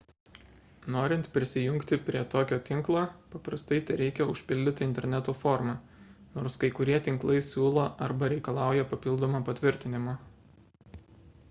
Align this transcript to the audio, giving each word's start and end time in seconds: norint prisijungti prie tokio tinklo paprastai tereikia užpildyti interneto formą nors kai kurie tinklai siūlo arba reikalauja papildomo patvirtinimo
norint 0.93 1.27
prisijungti 1.33 1.99
prie 2.07 2.23
tokio 2.35 2.57
tinklo 2.69 3.03
paprastai 3.35 3.79
tereikia 3.91 4.27
užpildyti 4.35 4.85
interneto 4.87 5.37
formą 5.43 5.77
nors 6.39 6.59
kai 6.65 6.73
kurie 6.81 6.97
tinklai 7.11 7.39
siūlo 7.51 7.87
arba 8.09 8.33
reikalauja 8.37 8.91
papildomo 8.97 9.45
patvirtinimo 9.53 10.19